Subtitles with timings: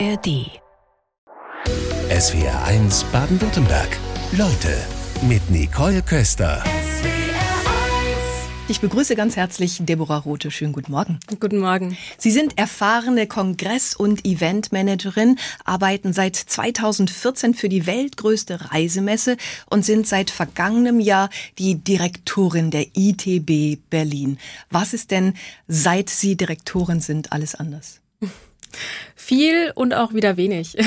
[0.00, 0.50] ARD.
[2.10, 3.96] SWR 1 Baden-Württemberg.
[4.32, 4.76] Leute
[5.28, 6.64] mit Nicole Köster.
[8.66, 10.50] Ich begrüße ganz herzlich Deborah Rote.
[10.50, 11.20] Schönen guten Morgen.
[11.38, 11.96] Guten Morgen.
[12.18, 19.36] Sie sind erfahrene Kongress- und Eventmanagerin, arbeiten seit 2014 für die weltgrößte Reisemesse
[19.66, 24.38] und sind seit vergangenem Jahr die Direktorin der ITB Berlin.
[24.70, 25.34] Was ist denn,
[25.68, 28.00] seit Sie Direktorin sind, alles anders?
[29.24, 30.76] Viel und auch wieder wenig.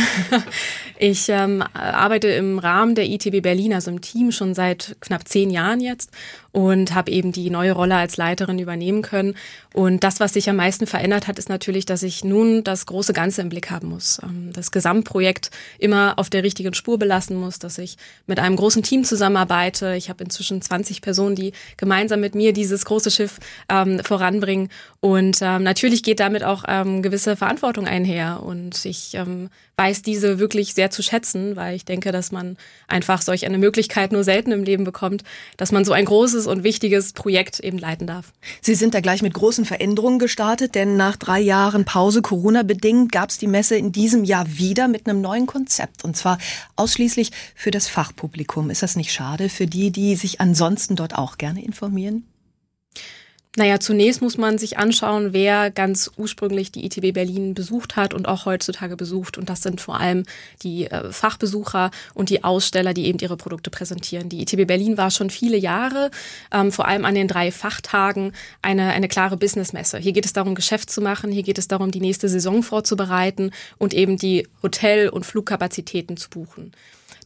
[0.99, 5.51] Ich ähm, arbeite im Rahmen der ITB Berlin, also im Team, schon seit knapp zehn
[5.51, 6.09] Jahren jetzt
[6.57, 9.35] und habe eben die neue Rolle als Leiterin übernehmen können.
[9.75, 13.13] Und das, was sich am meisten verändert hat, ist natürlich, dass ich nun das große
[13.13, 14.19] Ganze im Blick haben muss.
[14.23, 18.81] Ähm, das Gesamtprojekt immer auf der richtigen Spur belassen muss, dass ich mit einem großen
[18.81, 19.93] Team zusammenarbeite.
[19.97, 23.37] Ich habe inzwischen 20 Personen, die gemeinsam mit mir dieses große Schiff
[23.69, 24.69] ähm, voranbringen.
[24.99, 28.41] Und ähm, natürlich geht damit auch ähm, gewisse Verantwortung einher.
[28.41, 33.21] Und ich ähm, weiß diese wirklich sehr zu schätzen, weil ich denke, dass man einfach
[33.21, 35.23] solch eine Möglichkeit nur selten im Leben bekommt,
[35.57, 38.33] dass man so ein großes und wichtiges Projekt eben leiten darf.
[38.61, 43.29] Sie sind da gleich mit großen Veränderungen gestartet, denn nach drei Jahren Pause Corona-bedingt gab
[43.29, 46.37] es die Messe in diesem Jahr wieder mit einem neuen Konzept und zwar
[46.75, 48.69] ausschließlich für das Fachpublikum.
[48.69, 52.25] Ist das nicht schade für die, die sich ansonsten dort auch gerne informieren?
[53.57, 58.27] Naja, zunächst muss man sich anschauen, wer ganz ursprünglich die ITB Berlin besucht hat und
[58.27, 59.35] auch heutzutage besucht.
[59.35, 60.25] Und das sind vor allem
[60.61, 64.29] die äh, Fachbesucher und die Aussteller, die eben ihre Produkte präsentieren.
[64.29, 66.11] Die ITB Berlin war schon viele Jahre,
[66.53, 69.97] ähm, vor allem an den drei Fachtagen, eine, eine klare Businessmesse.
[69.97, 73.49] Hier geht es darum, Geschäft zu machen, hier geht es darum, die nächste Saison vorzubereiten
[73.79, 76.73] und eben die Hotel- und Flugkapazitäten zu buchen.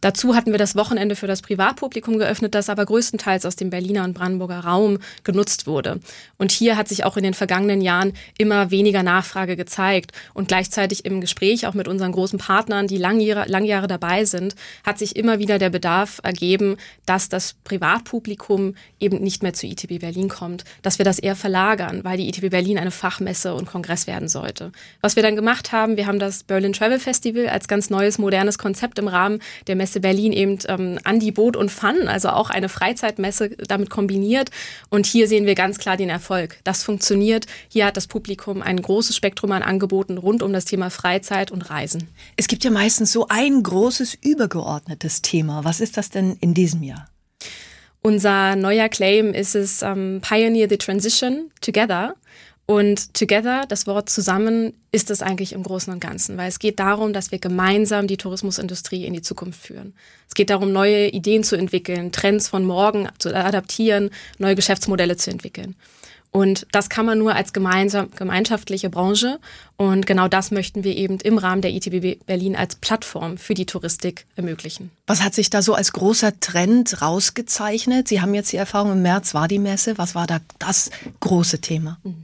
[0.01, 4.03] Dazu hatten wir das Wochenende für das Privatpublikum geöffnet, das aber größtenteils aus dem Berliner
[4.03, 5.99] und Brandenburger Raum genutzt wurde.
[6.37, 10.11] Und hier hat sich auch in den vergangenen Jahren immer weniger Nachfrage gezeigt.
[10.33, 14.97] Und gleichzeitig im Gespräch auch mit unseren großen Partnern, die Langjahre, Langjahre dabei sind, hat
[14.97, 20.29] sich immer wieder der Bedarf ergeben, dass das Privatpublikum eben nicht mehr zu ITB Berlin
[20.29, 24.27] kommt, dass wir das eher verlagern, weil die ITB Berlin eine Fachmesse und Kongress werden
[24.27, 24.71] sollte.
[25.01, 28.57] Was wir dann gemacht haben, wir haben das Berlin Travel Festival als ganz neues, modernes
[28.57, 32.29] Konzept im Rahmen der Messe Messe Berlin eben ähm, an die Boot und Fun, also
[32.29, 34.49] auch eine Freizeitmesse damit kombiniert.
[34.89, 36.57] Und hier sehen wir ganz klar den Erfolg.
[36.63, 37.45] Das funktioniert.
[37.67, 41.69] Hier hat das Publikum ein großes Spektrum an Angeboten rund um das Thema Freizeit und
[41.69, 42.07] Reisen.
[42.37, 45.65] Es gibt ja meistens so ein großes übergeordnetes Thema.
[45.65, 47.09] Was ist das denn in diesem Jahr?
[48.01, 52.15] Unser neuer Claim ist es um, ähm, Pioneer the Transition Together.
[52.65, 56.79] Und together, das Wort zusammen, ist es eigentlich im Großen und Ganzen, weil es geht
[56.79, 59.93] darum, dass wir gemeinsam die Tourismusindustrie in die Zukunft führen.
[60.27, 65.31] Es geht darum, neue Ideen zu entwickeln, Trends von morgen zu adaptieren, neue Geschäftsmodelle zu
[65.31, 65.75] entwickeln.
[66.31, 69.39] Und das kann man nur als gemeinsam, gemeinschaftliche Branche.
[69.75, 73.65] Und genau das möchten wir eben im Rahmen der ITB Berlin als Plattform für die
[73.65, 74.91] Touristik ermöglichen.
[75.07, 78.07] Was hat sich da so als großer Trend rausgezeichnet?
[78.07, 79.97] Sie haben jetzt die Erfahrung, im März war die Messe.
[79.97, 80.89] Was war da das
[81.19, 81.99] große Thema?
[82.03, 82.23] Mhm.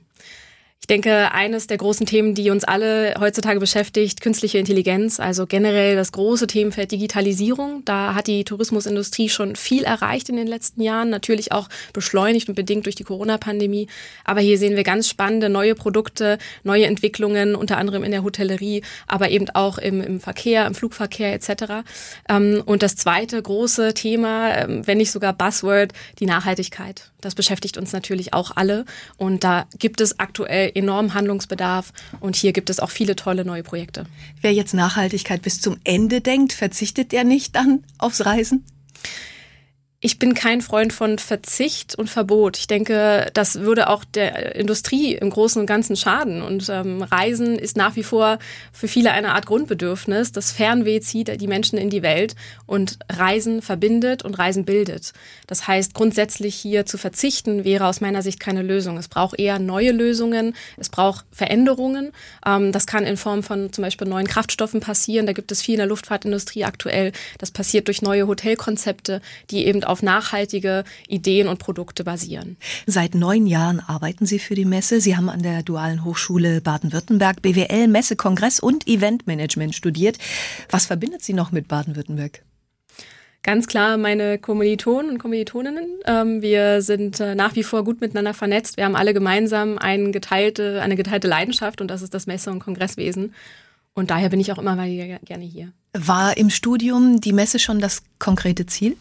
[0.89, 5.97] Ich denke, eines der großen Themen, die uns alle heutzutage beschäftigt, künstliche Intelligenz, also generell
[5.97, 7.83] das große Themenfeld Digitalisierung.
[7.83, 12.55] Da hat die Tourismusindustrie schon viel erreicht in den letzten Jahren, natürlich auch beschleunigt und
[12.55, 13.89] bedingt durch die Corona-Pandemie.
[14.23, 18.81] Aber hier sehen wir ganz spannende neue Produkte, neue Entwicklungen, unter anderem in der Hotellerie,
[19.07, 21.83] aber eben auch im, im Verkehr, im Flugverkehr etc.
[22.29, 27.11] Ähm, und das zweite große Thema, ähm, wenn nicht sogar Buzzword, die Nachhaltigkeit.
[27.21, 28.85] Das beschäftigt uns natürlich auch alle.
[29.17, 31.91] Und da gibt es aktuell enormen Handlungsbedarf.
[32.19, 34.05] Und hier gibt es auch viele tolle neue Projekte.
[34.41, 38.63] Wer jetzt Nachhaltigkeit bis zum Ende denkt, verzichtet der nicht dann aufs Reisen?
[39.99, 42.59] Ich bin kein Freund von Verzicht und Verbot.
[42.59, 46.43] Ich denke, das würde auch der Industrie im Großen und Ganzen schaden.
[46.43, 48.37] Und ähm, Reisen ist nach wie vor
[48.71, 50.31] für viele eine Art Grundbedürfnis.
[50.31, 52.35] Das Fernweh zieht die Menschen in die Welt
[52.67, 55.13] und Reisen verbindet und Reisen bildet.
[55.47, 58.97] Das heißt, grundsätzlich hier zu verzichten wäre aus meiner Sicht keine Lösung.
[58.97, 60.53] Es braucht eher neue Lösungen.
[60.77, 62.11] Es braucht Veränderungen.
[62.45, 65.25] Ähm, das kann in Form von zum Beispiel neuen Kraftstoffen passieren.
[65.25, 67.13] Da gibt es viel in der Luftfahrtindustrie aktuell.
[67.39, 72.57] Das passiert durch neue Hotelkonzepte, die eben auf nachhaltige Ideen und Produkte basieren.
[72.85, 75.01] Seit neun Jahren arbeiten Sie für die Messe.
[75.01, 80.17] Sie haben an der Dualen Hochschule Baden-Württemberg BWL, Messe, Kongress und Eventmanagement studiert.
[80.69, 82.43] Was verbindet Sie noch mit Baden-Württemberg?
[83.47, 85.85] Ganz klar meine Kommilitonen und Kommilitoninnen.
[86.05, 88.75] Ähm, wir sind äh, nach wie vor gut miteinander vernetzt.
[88.75, 92.59] Wir haben alle gemeinsam eine geteilte, eine geteilte Leidenschaft und das ist das Messe- und
[92.59, 93.33] Kongresswesen.
[93.93, 94.89] Und daher bin ich auch immer mal
[95.23, 95.71] gerne hier.
[95.93, 98.97] War im Studium die Messe schon das konkrete Ziel?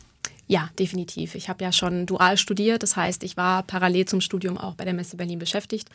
[0.47, 1.35] Ja, definitiv.
[1.35, 4.85] Ich habe ja schon dual studiert, das heißt, ich war parallel zum Studium auch bei
[4.85, 5.89] der Messe Berlin beschäftigt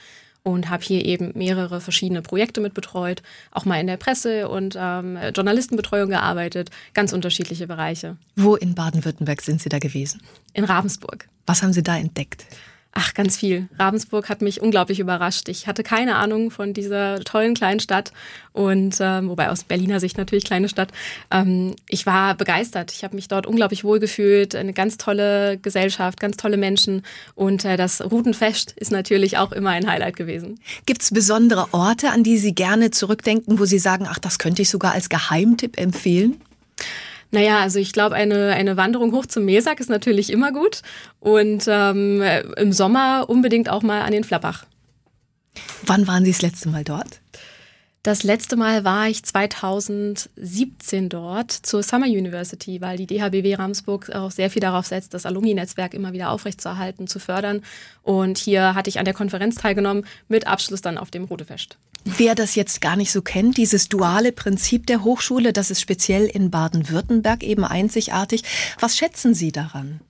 [0.43, 3.21] und habe hier eben mehrere verschiedene Projekte mit betreut,
[3.51, 8.17] auch mal in der Presse und ähm, Journalistenbetreuung gearbeitet, ganz unterschiedliche Bereiche.
[8.35, 10.21] Wo in Baden-Württemberg sind Sie da gewesen?
[10.53, 11.27] In Ravensburg.
[11.45, 12.45] Was haben Sie da entdeckt?
[12.93, 13.69] Ach, ganz viel.
[13.79, 15.47] Ravensburg hat mich unglaublich überrascht.
[15.47, 18.11] Ich hatte keine Ahnung von dieser tollen kleinen Stadt
[18.51, 20.91] und ähm, wobei aus Berliner Sicht natürlich kleine Stadt.
[21.31, 22.91] Ähm, ich war begeistert.
[22.91, 24.55] Ich habe mich dort unglaublich wohl gefühlt.
[24.55, 27.03] Eine ganz tolle Gesellschaft, ganz tolle Menschen
[27.33, 30.59] und äh, das Routenfest ist natürlich auch immer ein Highlight gewesen.
[30.85, 34.63] Gibt es besondere Orte, an die Sie gerne zurückdenken, wo Sie sagen, ach, das könnte
[34.63, 36.41] ich sogar als Geheimtipp empfehlen?
[37.31, 40.81] Naja, also ich glaube, eine, eine Wanderung hoch zum Meersack ist natürlich immer gut.
[41.19, 42.21] Und ähm,
[42.57, 44.65] im Sommer unbedingt auch mal an den Flappach.
[45.83, 47.21] Wann waren Sie das letzte Mal dort?
[48.03, 54.31] Das letzte Mal war ich 2017 dort zur Summer University, weil die DHBW Ramsburg auch
[54.31, 57.61] sehr viel darauf setzt, das Alumni-Netzwerk immer wieder aufrechtzuerhalten, zu fördern.
[58.01, 61.77] Und hier hatte ich an der Konferenz teilgenommen, mit Abschluss dann auf dem Rodefest.
[62.03, 66.25] Wer das jetzt gar nicht so kennt, dieses duale Prinzip der Hochschule, das ist speziell
[66.25, 68.41] in Baden-Württemberg eben einzigartig.
[68.79, 70.01] Was schätzen Sie daran?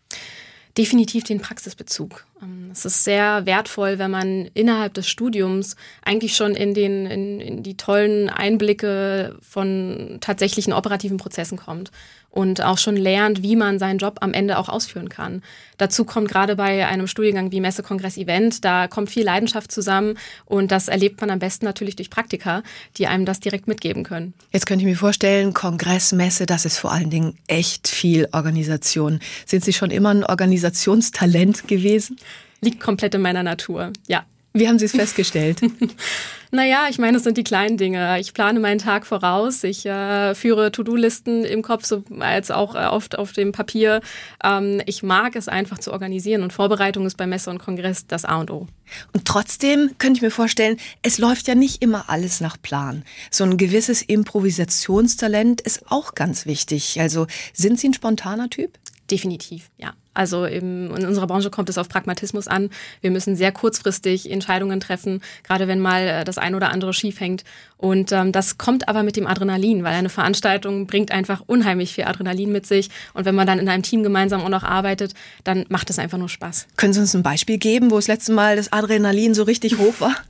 [0.78, 2.26] definitiv den Praxisbezug.
[2.42, 7.40] Ähm, es ist sehr wertvoll, wenn man innerhalb des Studiums eigentlich schon in, den, in,
[7.40, 11.92] in die tollen Einblicke von tatsächlichen operativen Prozessen kommt
[12.32, 15.44] und auch schon lernt, wie man seinen Job am Ende auch ausführen kann.
[15.78, 20.18] Dazu kommt gerade bei einem Studiengang wie Messe, Kongress, Event, da kommt viel Leidenschaft zusammen
[20.46, 22.64] und das erlebt man am besten natürlich durch Praktika,
[22.98, 24.34] die einem das direkt mitgeben können.
[24.52, 29.20] Jetzt könnte ich mir vorstellen, Kongress, Messe, das ist vor allen Dingen echt viel Organisation.
[29.46, 32.18] Sind Sie schon immer ein Organisationstalent gewesen?
[32.62, 34.26] Liegt komplett in meiner Natur, ja.
[34.54, 35.62] Wie haben Sie es festgestellt?
[36.52, 38.20] naja, ich meine, es sind die kleinen Dinge.
[38.20, 39.64] Ich plane meinen Tag voraus.
[39.64, 44.02] Ich äh, führe To-Do-Listen im Kopf, so als auch äh, oft auf dem Papier.
[44.44, 48.26] Ähm, ich mag es einfach zu organisieren und Vorbereitung ist bei Messe und Kongress das
[48.26, 48.68] A und O.
[49.14, 53.06] Und trotzdem könnte ich mir vorstellen, es läuft ja nicht immer alles nach Plan.
[53.30, 57.00] So ein gewisses Improvisationstalent ist auch ganz wichtig.
[57.00, 58.78] Also sind Sie ein spontaner Typ?
[59.10, 59.94] Definitiv, ja.
[60.14, 62.70] Also in unserer Branche kommt es auf Pragmatismus an.
[63.00, 67.20] Wir müssen sehr kurzfristig Entscheidungen treffen, gerade wenn mal äh, das ein oder andere schief
[67.20, 67.44] hängt.
[67.78, 72.04] Und ähm, das kommt aber mit dem Adrenalin, weil eine Veranstaltung bringt einfach unheimlich viel
[72.04, 72.90] Adrenalin mit sich.
[73.14, 75.14] Und wenn man dann in einem Team gemeinsam auch noch arbeitet,
[75.44, 76.68] dann macht es einfach nur Spaß.
[76.76, 79.96] Können Sie uns ein Beispiel geben, wo das letzte Mal das Adrenalin so richtig hoch
[80.00, 80.16] war?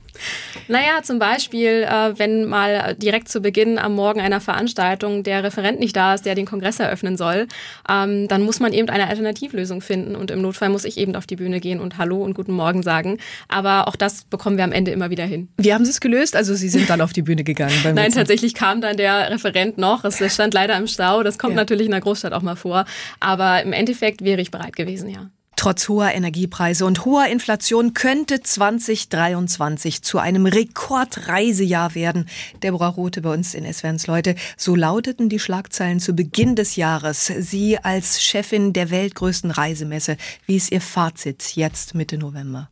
[0.68, 5.80] Naja, zum Beispiel, äh, wenn mal direkt zu Beginn am Morgen einer Veranstaltung der Referent
[5.80, 7.48] nicht da ist, der den Kongress eröffnen soll,
[7.88, 11.26] ähm, dann muss man eben eine Alternativlösung finden und im Notfall muss ich eben auf
[11.26, 13.18] die Bühne gehen und Hallo und Guten Morgen sagen.
[13.48, 15.48] Aber auch das bekommen wir am Ende immer wieder hin.
[15.56, 16.36] Wie haben Sie es gelöst?
[16.36, 17.74] Also Sie sind dann auf die Bühne gegangen?
[17.84, 18.18] Nein, Witzen.
[18.18, 20.04] tatsächlich kam dann der Referent noch.
[20.04, 21.22] Es stand leider im Stau.
[21.22, 21.56] Das kommt ja.
[21.56, 22.84] natürlich in der Großstadt auch mal vor.
[23.20, 25.30] Aber im Endeffekt wäre ich bereit gewesen, ja.
[25.56, 32.28] Trotz hoher Energiepreise und hoher Inflation könnte 2023 zu einem Rekordreisejahr werden.
[32.62, 34.34] Deborah Rote bei uns in SWRs Leute.
[34.56, 37.26] So lauteten die Schlagzeilen zu Beginn des Jahres.
[37.26, 40.16] Sie als Chefin der weltgrößten Reisemesse.
[40.46, 42.68] Wie ist Ihr Fazit jetzt Mitte November?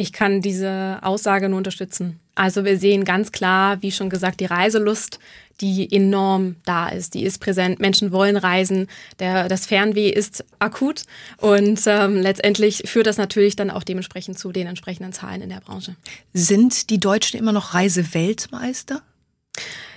[0.00, 2.20] Ich kann diese Aussage nur unterstützen.
[2.36, 5.18] Also wir sehen ganz klar, wie schon gesagt, die Reiselust,
[5.60, 7.80] die enorm da ist, die ist präsent.
[7.80, 8.86] Menschen wollen reisen.
[9.18, 11.02] Der, das Fernweh ist akut
[11.38, 15.60] und ähm, letztendlich führt das natürlich dann auch dementsprechend zu den entsprechenden Zahlen in der
[15.60, 15.96] Branche.
[16.32, 19.02] Sind die Deutschen immer noch Reiseweltmeister?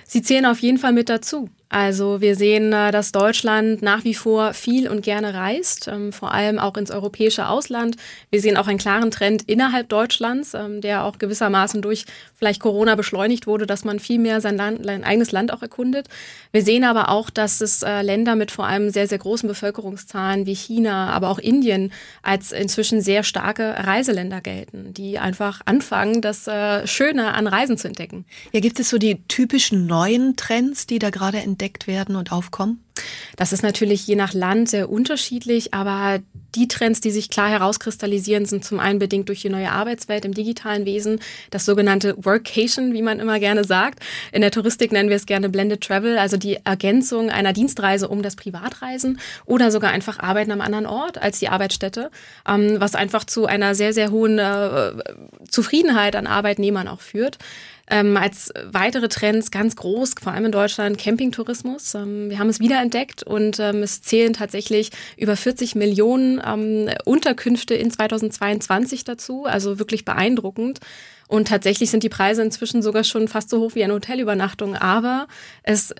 [0.04, 1.48] Sie zählen auf jeden Fall mit dazu.
[1.72, 6.30] Also wir sehen, äh, dass Deutschland nach wie vor viel und gerne reist, ähm, vor
[6.30, 7.96] allem auch ins europäische Ausland.
[8.28, 12.94] Wir sehen auch einen klaren Trend innerhalb Deutschlands, ähm, der auch gewissermaßen durch vielleicht Corona
[12.94, 16.08] beschleunigt wurde, dass man viel mehr sein, Land, sein eigenes Land auch erkundet.
[16.50, 20.44] Wir sehen aber auch, dass es äh, Länder mit vor allem sehr, sehr großen Bevölkerungszahlen
[20.44, 26.46] wie China, aber auch Indien als inzwischen sehr starke Reiseländer gelten, die einfach anfangen, das
[26.46, 28.26] äh, Schöne an Reisen zu entdecken.
[28.52, 32.32] Ja, gibt es so die typischen neuen Trends, die da gerade entdeckt entdeckt werden und
[32.32, 32.82] aufkommen?
[33.36, 36.20] Das ist natürlich je nach Land sehr unterschiedlich, aber
[36.54, 40.34] die Trends, die sich klar herauskristallisieren, sind zum einen bedingt durch die neue Arbeitswelt im
[40.34, 41.20] digitalen Wesen,
[41.50, 44.00] das sogenannte Workation, wie man immer gerne sagt.
[44.32, 48.22] In der Touristik nennen wir es gerne Blended Travel, also die Ergänzung einer Dienstreise um
[48.22, 52.10] das Privatreisen oder sogar einfach Arbeiten am anderen Ort als die Arbeitsstätte,
[52.46, 54.92] ähm, was einfach zu einer sehr, sehr hohen äh,
[55.48, 57.38] Zufriedenheit an Arbeitnehmern auch führt.
[57.90, 61.94] Ähm, als weitere Trends ganz groß, vor allem in Deutschland, Campingtourismus.
[61.94, 67.74] Ähm, wir haben es wiederentdeckt und ähm, es zählen tatsächlich über 40 Millionen ähm, Unterkünfte
[67.74, 69.44] in 2022 dazu.
[69.44, 70.80] Also wirklich beeindruckend.
[71.28, 74.76] Und tatsächlich sind die Preise inzwischen sogar schon fast so hoch wie eine Hotelübernachtung.
[74.76, 75.28] Aber
[75.62, 75.94] es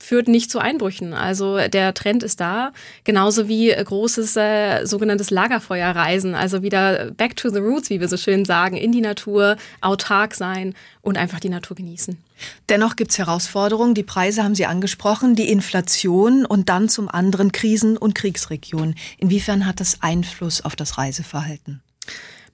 [0.00, 1.14] führt nicht zu Einbrüchen.
[1.14, 2.72] Also der Trend ist da,
[3.04, 8.16] genauso wie großes äh, sogenanntes Lagerfeuerreisen, also wieder back to the roots, wie wir so
[8.16, 12.18] schön sagen, in die Natur, autark sein und einfach die Natur genießen.
[12.68, 17.52] Dennoch gibt es Herausforderungen, die Preise haben Sie angesprochen, die Inflation und dann zum anderen
[17.52, 18.94] Krisen- und Kriegsregionen.
[19.18, 21.82] Inwiefern hat das Einfluss auf das Reiseverhalten?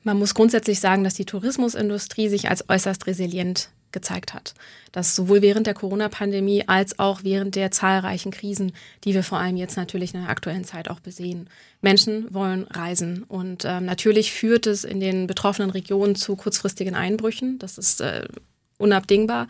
[0.03, 4.53] Man muss grundsätzlich sagen, dass die Tourismusindustrie sich als äußerst resilient gezeigt hat.
[4.93, 8.73] Das sowohl während der Corona-Pandemie als auch während der zahlreichen Krisen,
[9.05, 11.49] die wir vor allem jetzt natürlich in der aktuellen Zeit auch besehen.
[11.81, 17.59] Menschen wollen reisen und äh, natürlich führt es in den betroffenen Regionen zu kurzfristigen Einbrüchen.
[17.59, 18.29] Das ist äh,
[18.77, 19.49] unabdingbar.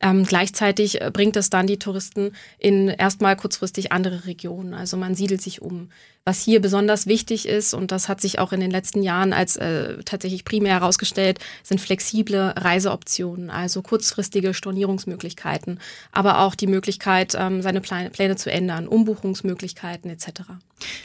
[0.00, 4.74] Ähm, gleichzeitig äh, bringt es dann die Touristen in erstmal kurzfristig andere Regionen.
[4.74, 5.88] Also man siedelt sich um.
[6.28, 9.56] Was hier besonders wichtig ist, und das hat sich auch in den letzten Jahren als
[9.56, 15.78] äh, tatsächlich primär herausgestellt, sind flexible Reiseoptionen, also kurzfristige Stornierungsmöglichkeiten,
[16.10, 20.42] aber auch die Möglichkeit, ähm, seine Pläne zu ändern, Umbuchungsmöglichkeiten etc.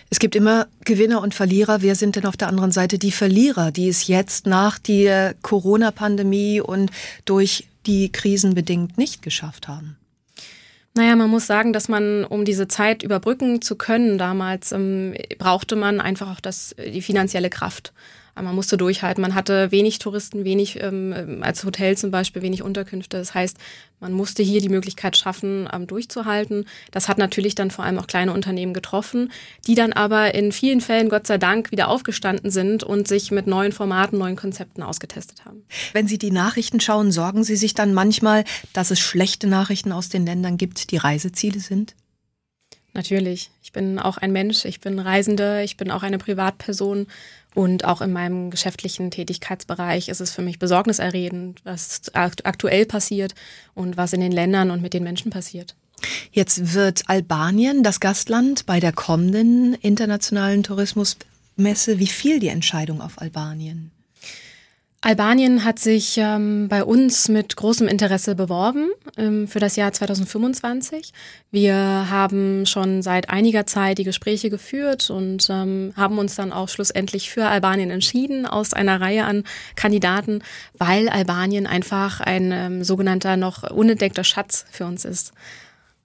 [0.10, 1.84] Es gibt immer Gewinner und Verlierer.
[1.84, 6.62] Wer sind denn auf der anderen Seite die Verlierer, die es jetzt nach der Corona-Pandemie
[6.62, 6.90] und
[7.26, 9.98] durch die krisenbedingt nicht geschafft haben?
[10.94, 15.78] Naja, man muss sagen, dass man, um diese Zeit überbrücken zu können, damals ähm, brauchte
[15.78, 17.94] man einfach auch das, die finanzielle Kraft.
[18.36, 19.22] Man musste durchhalten.
[19.22, 23.18] Man hatte wenig Touristen, wenig ähm, als Hotel zum Beispiel, wenig Unterkünfte.
[23.18, 23.58] Das heißt,
[24.00, 26.66] man musste hier die Möglichkeit schaffen, ähm, durchzuhalten.
[26.92, 29.32] Das hat natürlich dann vor allem auch kleine Unternehmen getroffen,
[29.68, 33.48] die dann aber in vielen Fällen, Gott sei Dank, wieder aufgestanden sind und sich mit
[33.48, 35.64] neuen Formaten, neuen Konzepten ausgetestet haben.
[35.94, 40.10] Wenn Sie die Nachrichten schauen, sorgen Sie sich dann manchmal, dass es schlechte Nachrichten aus
[40.10, 41.96] den Ländern gibt, die Reiseziele sind?
[42.94, 43.52] Natürlich.
[43.64, 47.08] Ich bin auch ein Mensch, ich bin Reisende, ich bin auch eine Privatperson
[47.54, 53.36] und auch in meinem geschäftlichen Tätigkeitsbereich ist es für mich besorgniserregend, was aktuell passiert
[53.74, 55.76] und was in den Ländern und mit den Menschen passiert.
[56.32, 62.00] Jetzt wird Albanien das Gastland bei der kommenden internationalen Tourismusmesse.
[62.00, 63.92] Wie fiel die Entscheidung auf Albanien?
[65.04, 71.12] Albanien hat sich ähm, bei uns mit großem Interesse beworben ähm, für das Jahr 2025.
[71.50, 76.70] Wir haben schon seit einiger Zeit die Gespräche geführt und ähm, haben uns dann auch
[76.70, 79.44] schlussendlich für Albanien entschieden aus einer Reihe an
[79.76, 80.44] Kandidaten,
[80.78, 85.34] weil Albanien einfach ein ähm, sogenannter noch unentdeckter Schatz für uns ist.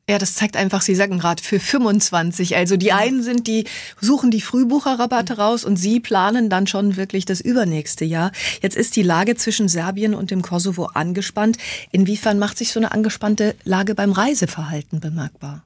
[0.09, 2.55] Ja, das zeigt einfach, Sie sagen gerade für 25.
[2.55, 3.65] Also die einen sind die,
[4.01, 8.31] suchen die Frühbucherrabatte raus und Sie planen dann schon wirklich das übernächste Jahr.
[8.63, 11.59] Jetzt ist die Lage zwischen Serbien und dem Kosovo angespannt.
[11.91, 15.65] Inwiefern macht sich so eine angespannte Lage beim Reiseverhalten bemerkbar?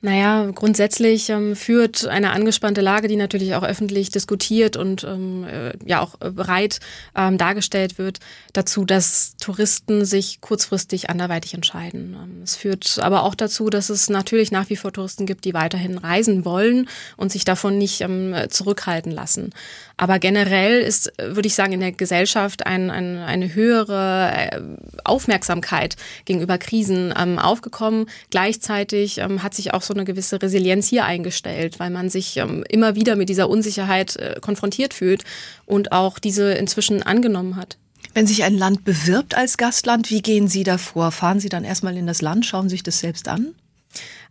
[0.00, 5.72] Naja, grundsätzlich ähm, führt eine angespannte Lage, die natürlich auch öffentlich diskutiert und ähm, äh,
[5.84, 6.78] ja auch äh, breit
[7.16, 8.20] ähm, dargestellt wird,
[8.52, 12.16] dazu, dass Touristen sich kurzfristig anderweitig entscheiden.
[12.22, 15.54] Ähm, es führt aber auch dazu, dass es natürlich nach wie vor Touristen gibt, die
[15.54, 19.52] weiterhin reisen wollen und sich davon nicht ähm, zurückhalten lassen.
[19.98, 24.60] Aber generell ist, würde ich sagen, in der Gesellschaft ein, ein, eine höhere äh,
[25.04, 28.06] Aufmerksamkeit gegenüber Krisen ähm, aufgekommen.
[28.30, 32.64] Gleichzeitig ähm, hat sich auch so eine gewisse Resilienz hier eingestellt, weil man sich ähm,
[32.68, 35.24] immer wieder mit dieser Unsicherheit äh, konfrontiert fühlt
[35.66, 37.76] und auch diese inzwischen angenommen hat.
[38.14, 41.10] Wenn sich ein Land bewirbt als Gastland, wie gehen Sie davor?
[41.10, 43.54] Fahren Sie dann erstmal in das Land, schauen sich das selbst an?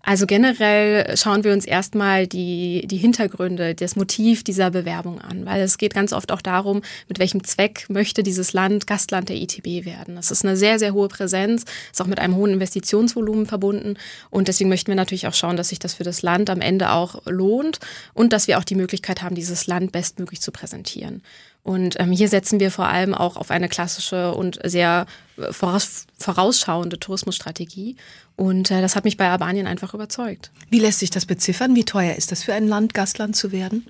[0.09, 5.59] Also generell schauen wir uns erstmal die, die Hintergründe, das Motiv dieser Bewerbung an, weil
[5.59, 9.83] es geht ganz oft auch darum, mit welchem Zweck möchte dieses Land Gastland der ITB
[9.85, 10.15] werden.
[10.15, 13.97] Das ist eine sehr, sehr hohe Präsenz, ist auch mit einem hohen Investitionsvolumen verbunden
[14.29, 16.91] und deswegen möchten wir natürlich auch schauen, dass sich das für das Land am Ende
[16.91, 17.79] auch lohnt
[18.13, 21.21] und dass wir auch die Möglichkeit haben, dieses Land bestmöglich zu präsentieren.
[21.67, 25.05] Und ähm, hier setzen wir vor allem auch auf eine klassische und sehr
[25.35, 27.97] äh, voraus, vorausschauende Tourismusstrategie.
[28.37, 30.49] Und äh, das hat mich bei Albanien einfach überzeugt.
[30.69, 31.75] Wie lässt sich das beziffern?
[31.75, 33.85] Wie teuer ist das für ein Land, Gastland zu werden?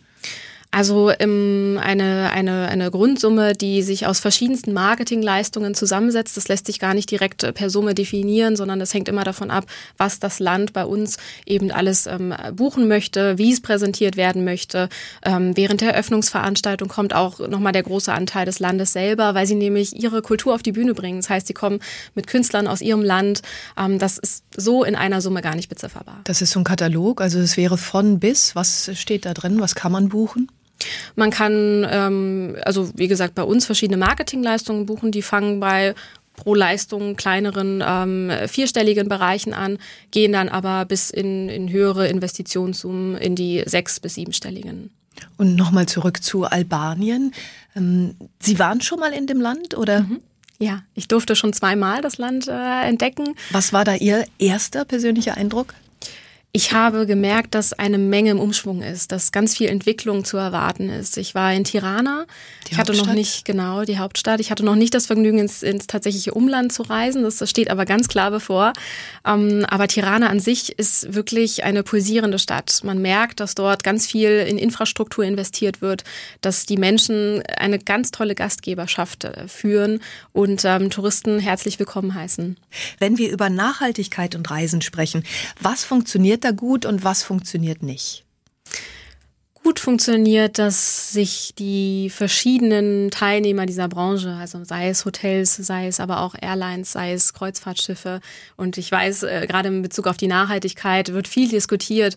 [0.69, 6.36] Also ähm, eine, eine, eine Grundsumme, die sich aus verschiedensten Marketingleistungen zusammensetzt.
[6.36, 9.50] Das lässt sich gar nicht direkt äh, per Summe definieren, sondern das hängt immer davon
[9.50, 9.65] ab,
[9.97, 14.89] was das Land bei uns eben alles ähm, buchen möchte, wie es präsentiert werden möchte.
[15.24, 19.55] Ähm, während der Eröffnungsveranstaltung kommt auch nochmal der große Anteil des Landes selber, weil sie
[19.55, 21.19] nämlich ihre Kultur auf die Bühne bringen.
[21.19, 21.79] Das heißt, sie kommen
[22.13, 23.41] mit Künstlern aus ihrem Land.
[23.77, 26.19] Ähm, das ist so in einer Summe gar nicht bezifferbar.
[26.25, 28.55] Das ist so ein Katalog, also es wäre von bis.
[28.55, 29.62] Was steht da drin?
[29.62, 30.50] Was kann man buchen?
[31.15, 35.96] Man kann, ähm, also wie gesagt, bei uns verschiedene Marketingleistungen buchen, die fangen bei
[36.36, 39.79] pro Leistung kleineren ähm, vierstelligen Bereichen an,
[40.12, 44.91] gehen dann aber bis in, in höhere Investitionssummen in die sechs- bis siebenstelligen.
[45.38, 47.34] Und nochmal zurück zu Albanien.
[47.75, 50.01] Ähm, Sie waren schon mal in dem Land oder?
[50.01, 50.22] Mhm.
[50.60, 53.36] Ja, ich durfte schon zweimal das Land äh, entdecken.
[53.51, 55.74] Was war da Ihr erster persönlicher Eindruck?
[56.57, 60.89] Ich habe gemerkt, dass eine Menge im Umschwung ist, dass ganz viel Entwicklung zu erwarten
[60.89, 61.17] ist.
[61.17, 62.25] Ich war in Tirana.
[62.65, 63.09] Die ich hatte Hauptstadt?
[63.09, 64.39] noch nicht, genau, die Hauptstadt.
[64.39, 67.21] Ich hatte noch nicht das Vergnügen, ins, ins tatsächliche Umland zu reisen.
[67.21, 68.73] Das, das steht aber ganz klar bevor.
[69.23, 72.79] Ähm, aber Tirana an sich ist wirklich eine pulsierende Stadt.
[72.83, 76.05] Man merkt, dass dort ganz viel in Infrastruktur investiert wird,
[76.41, 79.99] dass die Menschen eine ganz tolle Gastgeberschaft äh, führen
[80.33, 82.57] und ähm, Touristen herzlich willkommen heißen.
[82.97, 85.23] Wenn wir über Nachhaltigkeit und Reisen sprechen,
[85.61, 88.24] was funktioniert da gut und was funktioniert nicht?
[89.54, 96.00] Gut funktioniert, dass sich die verschiedenen Teilnehmer dieser Branche, also sei es Hotels, sei es
[96.00, 98.22] aber auch Airlines, sei es Kreuzfahrtschiffe
[98.56, 102.16] und ich weiß, äh, gerade in Bezug auf die Nachhaltigkeit wird viel diskutiert.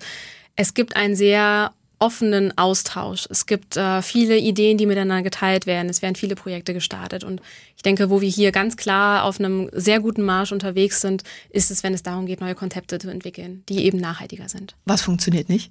[0.54, 3.26] Es gibt ein sehr offenen Austausch.
[3.30, 5.88] Es gibt äh, viele Ideen, die miteinander geteilt werden.
[5.88, 7.22] Es werden viele Projekte gestartet.
[7.22, 7.40] Und
[7.76, 11.70] ich denke, wo wir hier ganz klar auf einem sehr guten Marsch unterwegs sind, ist
[11.70, 14.74] es, wenn es darum geht, neue Konzepte zu entwickeln, die eben nachhaltiger sind.
[14.86, 15.70] Was funktioniert nicht?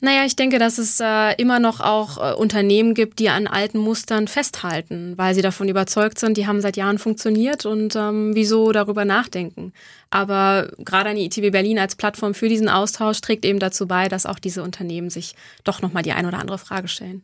[0.00, 3.78] Naja, ich denke, dass es äh, immer noch auch äh, Unternehmen gibt, die an alten
[3.78, 8.72] Mustern festhalten, weil sie davon überzeugt sind, die haben seit Jahren funktioniert und ähm, wieso
[8.72, 9.72] darüber nachdenken.
[10.16, 14.08] Aber gerade an die ITB Berlin als Plattform für diesen Austausch trägt eben dazu bei,
[14.08, 17.20] dass auch diese Unternehmen sich doch nochmal die ein oder andere Frage stellen.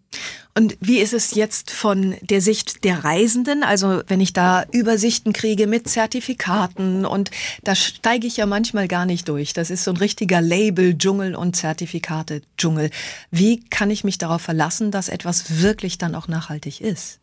[0.55, 3.63] Und wie ist es jetzt von der Sicht der Reisenden?
[3.63, 7.31] Also wenn ich da Übersichten kriege mit Zertifikaten und
[7.65, 9.55] da steige ich ja manchmal gar nicht durch.
[9.55, 12.91] Das ist so ein richtiger Label-Dschungel und Zertifikate-Dschungel.
[13.31, 17.22] Wie kann ich mich darauf verlassen, dass etwas wirklich dann auch nachhaltig ist?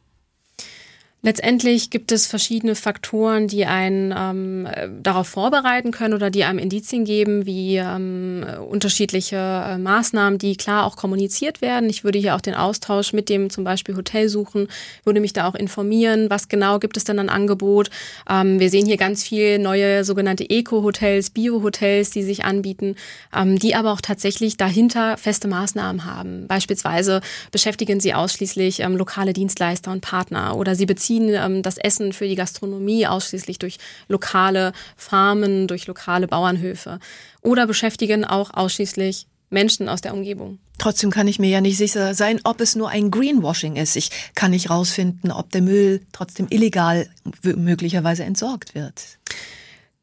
[1.21, 4.67] Letztendlich gibt es verschiedene Faktoren, die einen ähm,
[5.03, 10.85] darauf vorbereiten können oder die einem Indizien geben, wie ähm, unterschiedliche äh, Maßnahmen, die klar
[10.85, 11.89] auch kommuniziert werden.
[11.89, 14.69] Ich würde hier auch den Austausch mit dem zum Beispiel Hotel suchen,
[15.03, 17.89] würde mich da auch informieren, was genau gibt es denn an Angebot.
[18.29, 22.95] Ähm, wir sehen hier ganz viel neue sogenannte Eco-Hotels, Bio-Hotels, die sich anbieten,
[23.35, 26.47] ähm, die aber auch tatsächlich dahinter feste Maßnahmen haben.
[26.47, 27.19] Beispielsweise
[27.51, 32.13] beschäftigen sie ausschließlich ähm, lokale Dienstleister und Partner oder sie beziehen beziehen ähm, das Essen
[32.13, 36.99] für die Gastronomie ausschließlich durch lokale Farmen, durch lokale Bauernhöfe
[37.41, 40.59] oder beschäftigen auch ausschließlich Menschen aus der Umgebung.
[40.77, 43.95] Trotzdem kann ich mir ja nicht sicher sein, ob es nur ein Greenwashing ist.
[43.95, 47.09] Ich kann nicht rausfinden, ob der Müll trotzdem illegal
[47.43, 49.17] möglicherweise entsorgt wird.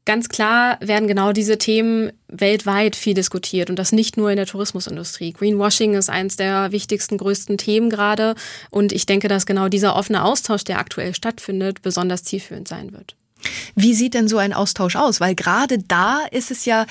[0.07, 4.47] Ganz klar werden genau diese Themen weltweit viel diskutiert und das nicht nur in der
[4.47, 5.33] Tourismusindustrie.
[5.33, 8.37] Greenwashing ist eines der wichtigsten, größten Themen gerade
[8.71, 13.17] und ich denke, dass genau dieser offene Austausch, der aktuell stattfindet, besonders zielführend sein wird.
[13.75, 15.21] Wie sieht denn so ein Austausch aus?
[15.21, 16.87] Weil gerade da ist es ja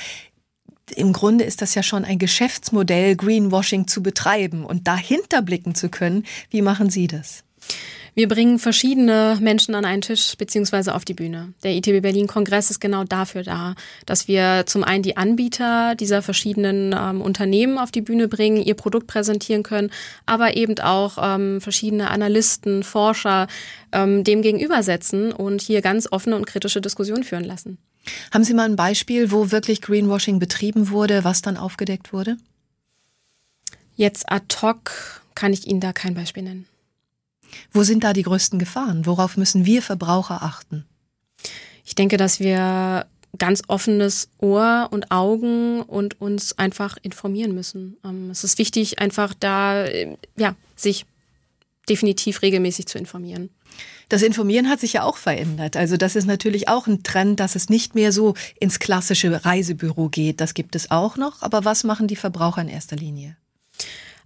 [0.94, 5.90] im Grunde ist das ja schon ein Geschäftsmodell, Greenwashing zu betreiben und dahinter blicken zu
[5.90, 6.26] können.
[6.52, 7.44] Wie machen Sie das?
[8.18, 11.54] Wir bringen verschiedene Menschen an einen Tisch beziehungsweise auf die Bühne.
[11.64, 13.76] Der ITB Berlin Kongress ist genau dafür da,
[14.06, 18.76] dass wir zum einen die Anbieter dieser verschiedenen ähm, Unternehmen auf die Bühne bringen, ihr
[18.76, 19.92] Produkt präsentieren können,
[20.26, 23.48] aber eben auch ähm, verschiedene Analysten, Forscher
[23.92, 27.78] ähm, dem gegenübersetzen und hier ganz offene und kritische Diskussionen führen lassen.
[28.32, 32.38] Haben Sie mal ein Beispiel, wo wirklich Greenwashing betrieben wurde, was dann aufgedeckt wurde?
[33.98, 36.66] Jetzt ad hoc kann ich Ihnen da kein Beispiel nennen.
[37.72, 39.06] Wo sind da die größten Gefahren?
[39.06, 40.86] Worauf müssen wir Verbraucher achten?
[41.86, 43.06] Ich denke, dass wir
[43.38, 47.98] ganz offenes Ohr und Augen und uns einfach informieren müssen.
[48.04, 51.06] Ähm, es ist wichtig, einfach da, äh, ja, sich
[51.90, 53.50] definitiv regelmäßig zu informieren.
[54.10, 55.76] Das Informieren hat sich ja auch verändert.
[55.76, 60.10] Also das ist natürlich auch ein Trend, dass es nicht mehr so ins klassische Reisebüro
[60.10, 60.42] geht.
[60.42, 61.42] Das gibt es auch noch.
[61.42, 63.36] Aber was machen die Verbraucher in erster Linie?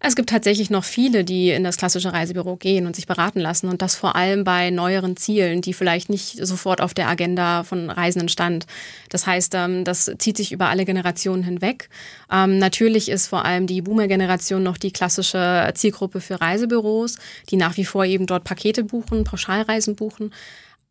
[0.01, 3.67] Es gibt tatsächlich noch viele, die in das klassische Reisebüro gehen und sich beraten lassen
[3.67, 7.89] und das vor allem bei neueren Zielen, die vielleicht nicht sofort auf der Agenda von
[7.89, 8.65] Reisenden stand.
[9.09, 11.89] Das heißt, ähm, das zieht sich über alle Generationen hinweg.
[12.31, 17.17] Ähm, natürlich ist vor allem die Boomer-Generation noch die klassische Zielgruppe für Reisebüros,
[17.49, 20.31] die nach wie vor eben dort Pakete buchen, Pauschalreisen buchen.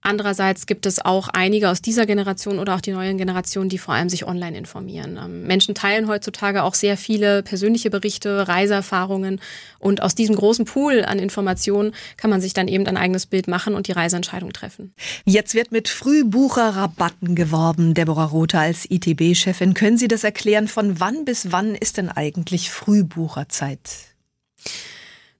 [0.01, 3.95] Andererseits gibt es auch einige aus dieser Generation oder auch die neuen Generationen, die vor
[3.95, 5.19] allem sich online informieren.
[5.23, 9.41] Ähm, Menschen teilen heutzutage auch sehr viele persönliche Berichte, Reiseerfahrungen
[9.81, 13.49] und aus diesem großen Pool an Informationen kann man sich dann eben ein eigenes Bild
[13.49, 14.95] machen und die Reiseentscheidung treffen.
[15.25, 17.95] Jetzt wird mit Frühbucherrabatten geworben.
[17.95, 19.75] Deborah Rothe als ITB-Chefin.
[19.75, 20.69] Können Sie das erklären?
[20.69, 23.81] Von wann bis wann ist denn eigentlich Frühbucherzeit?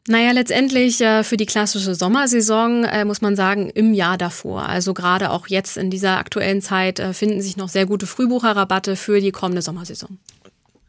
[0.09, 4.67] Naja, letztendlich äh, für die klassische Sommersaison äh, muss man sagen, im Jahr davor.
[4.67, 8.97] Also gerade auch jetzt in dieser aktuellen Zeit äh, finden sich noch sehr gute Frühbucherrabatte
[8.97, 10.19] für die kommende Sommersaison.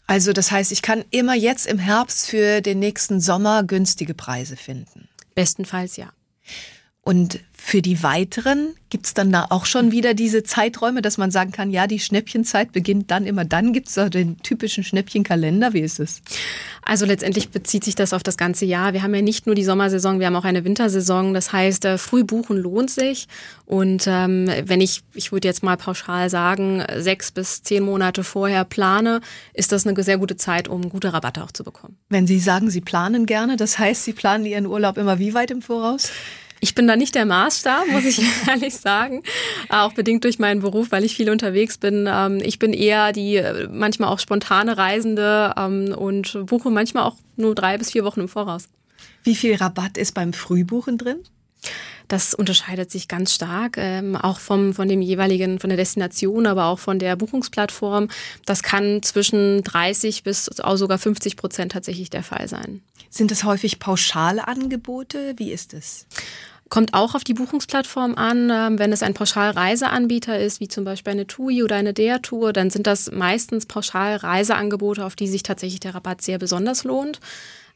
[0.08, 4.56] Also das heißt, ich kann immer jetzt im Herbst für den nächsten Sommer günstige Preise
[4.56, 5.10] finden.
[5.36, 6.12] Bestenfalls ja.
[7.10, 11.30] Und Für die weiteren gibt es dann da auch schon wieder diese Zeiträume, dass man
[11.30, 13.74] sagen kann, ja, die Schnäppchenzeit beginnt dann immer dann.
[13.74, 15.74] Gibt es den typischen Schnäppchenkalender?
[15.74, 16.22] Wie ist es?
[16.84, 18.94] Also letztendlich bezieht sich das auf das ganze Jahr.
[18.94, 21.34] Wir haben ja nicht nur die Sommersaison, wir haben auch eine Wintersaison.
[21.34, 23.28] Das heißt, äh, früh buchen lohnt sich.
[23.66, 28.66] Und ähm, wenn ich, ich würde jetzt mal pauschal sagen, sechs bis zehn Monate vorher
[28.66, 29.22] plane,
[29.54, 31.98] ist das eine sehr gute Zeit, um gute Rabatte auch zu bekommen.
[32.10, 35.52] Wenn Sie sagen, Sie planen gerne, das heißt, Sie planen Ihren Urlaub immer wie weit
[35.52, 36.12] im Voraus?
[36.62, 39.24] Ich bin da nicht der Maßstab, muss ich ehrlich sagen.
[39.70, 42.08] Auch bedingt durch meinen Beruf, weil ich viel unterwegs bin.
[42.10, 47.16] Ähm, ich bin eher die äh, manchmal auch spontane Reisende ähm, und buche manchmal auch
[47.36, 48.68] nur drei bis vier Wochen im Voraus.
[49.24, 51.20] Wie viel Rabatt ist beim Frühbuchen drin?
[52.08, 56.66] Das unterscheidet sich ganz stark, ähm, auch vom, von dem jeweiligen, von der Destination, aber
[56.66, 58.08] auch von der Buchungsplattform.
[58.46, 62.82] Das kann zwischen 30 bis auch sogar 50 Prozent tatsächlich der Fall sein.
[63.12, 65.34] Sind es häufig pauschale Angebote?
[65.38, 66.08] Wie ist es?
[66.70, 68.50] Kommt auch auf die Buchungsplattform an.
[68.52, 72.70] Ähm, wenn es ein Pauschalreiseanbieter ist, wie zum Beispiel eine TUI oder eine DER-Tour, dann
[72.70, 77.20] sind das meistens Pauschalreiseangebote, auf die sich tatsächlich der Rabatt sehr besonders lohnt.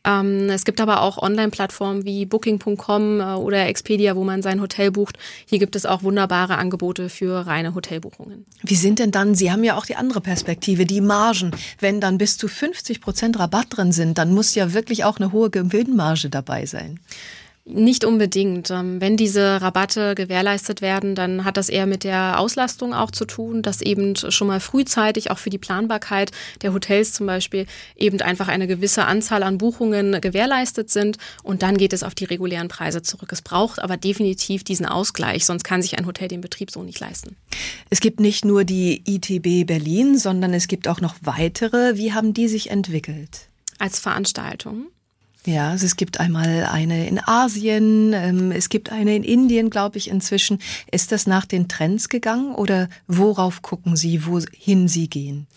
[0.06, 4.92] Ähm, es gibt aber auch Online-Plattformen wie Booking.com äh, oder Expedia, wo man sein Hotel
[4.92, 5.18] bucht.
[5.46, 8.46] Hier gibt es auch wunderbare Angebote für reine Hotelbuchungen.
[8.64, 11.52] Wie sind denn dann, Sie haben ja auch die andere Perspektive, die Margen.
[11.80, 15.32] Wenn dann bis zu 50 Prozent Rabatt drin sind, dann muss ja wirklich auch eine
[15.32, 17.00] hohe Gewinnmarge dabei sein.
[17.66, 18.72] Nicht unbedingt.
[18.72, 23.24] Ähm, wenn diese Rabatte gewährleistet werden, dann hat das eher mit der Auslastung auch zu
[23.24, 28.20] tun, dass eben schon mal frühzeitig auch für die Planbarkeit der Hotels zum Beispiel eben
[28.20, 32.68] einfach eine gewisse Anzahl an Buchungen gewährleistet sind und dann geht es auf die regulären
[32.68, 33.32] Preise zurück.
[33.32, 37.00] Es braucht aber definitiv diesen Ausgleich, sonst kann sich ein Hotel den Betrieb so nicht
[37.00, 37.38] leisten.
[37.90, 41.96] Es gibt nicht nur die ITB Berlin, sondern es gibt auch noch weitere.
[41.96, 43.48] Wie haben die sich entwickelt?
[43.80, 44.88] Als Veranstaltung.
[45.46, 49.98] Ja, also es gibt einmal eine in Asien, ähm, es gibt eine in Indien, glaube
[49.98, 50.60] ich, inzwischen.
[50.90, 55.48] Ist das nach den Trends gegangen oder worauf gucken Sie, wohin Sie gehen?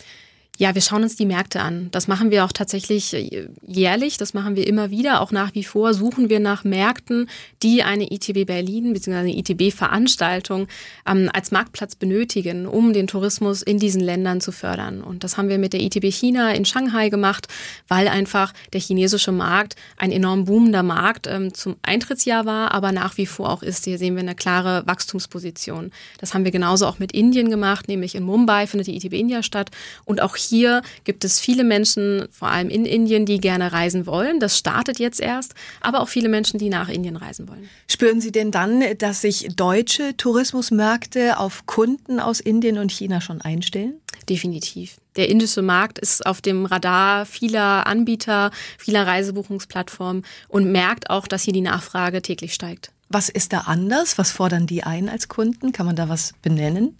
[0.59, 1.89] Ja, wir schauen uns die Märkte an.
[1.91, 4.17] Das machen wir auch tatsächlich äh, jährlich.
[4.17, 5.21] Das machen wir immer wieder.
[5.21, 7.29] Auch nach wie vor suchen wir nach Märkten,
[7.63, 9.17] die eine ITB Berlin bzw.
[9.17, 10.67] eine ITB-Veranstaltung
[11.07, 15.03] ähm, als Marktplatz benötigen, um den Tourismus in diesen Ländern zu fördern.
[15.03, 17.49] Und das haben wir mit der ITB China in Shanghai gemacht,
[17.87, 23.19] weil einfach der chinesische Markt ein enorm boomender Markt ähm, zum Eintrittsjahr war, aber nach
[23.19, 23.85] wie vor auch ist.
[23.85, 25.93] Hier sehen wir eine klare Wachstumsposition.
[26.17, 29.43] Das haben wir genauso auch mit Indien gemacht, nämlich in Mumbai findet die ITB India
[29.43, 29.71] statt
[30.07, 34.41] und auch hier gibt es viele Menschen, vor allem in Indien, die gerne reisen wollen.
[34.41, 37.69] Das startet jetzt erst, aber auch viele Menschen, die nach Indien reisen wollen.
[37.89, 43.41] Spüren Sie denn dann, dass sich deutsche Tourismusmärkte auf Kunden aus Indien und China schon
[43.41, 44.01] einstellen?
[44.29, 44.97] Definitiv.
[45.17, 51.43] Der indische Markt ist auf dem Radar vieler Anbieter, vieler Reisebuchungsplattformen und merkt auch, dass
[51.43, 52.91] hier die Nachfrage täglich steigt.
[53.09, 54.19] Was ist da anders?
[54.19, 55.73] Was fordern die ein als Kunden?
[55.73, 56.99] Kann man da was benennen?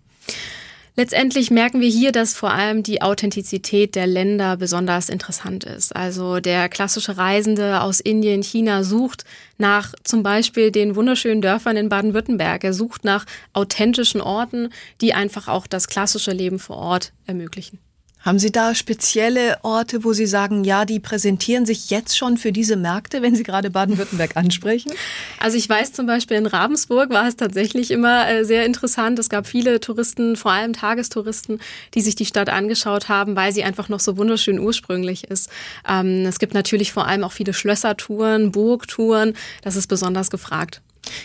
[0.99, 5.95] Letztendlich merken wir hier, dass vor allem die Authentizität der Länder besonders interessant ist.
[5.95, 9.25] Also der klassische Reisende aus Indien, China sucht
[9.59, 12.65] nach zum Beispiel den wunderschönen Dörfern in Baden-Württemberg.
[12.65, 14.71] Er sucht nach authentischen Orten,
[15.03, 17.79] die einfach auch das klassische Leben vor Ort ermöglichen.
[18.27, 22.51] Haben Sie da spezielle Orte, wo Sie sagen, ja, die präsentieren sich jetzt schon für
[22.51, 24.91] diese Märkte, wenn Sie gerade Baden-Württemberg ansprechen?
[25.39, 29.21] Also ich weiß zum Beispiel in Ravensburg war es tatsächlich immer äh, sehr interessant.
[29.21, 31.61] Es gab viele Touristen, vor allem Tagestouristen,
[31.95, 35.49] die sich die Stadt angeschaut haben, weil sie einfach noch so wunderschön ursprünglich ist.
[35.89, 39.35] Ähm, es gibt natürlich vor allem auch viele Schlössertouren, Burgtouren.
[39.63, 40.83] Das ist besonders gefragt.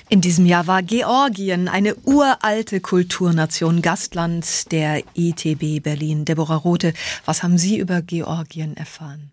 [0.09, 6.25] In diesem Jahr war Georgien, eine uralte Kulturnation, Gastland der ITB Berlin.
[6.25, 6.93] Deborah Rothe,
[7.25, 9.31] was haben Sie über Georgien erfahren?